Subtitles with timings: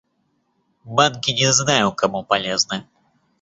[0.83, 2.87] Банки не знаю кому полезны.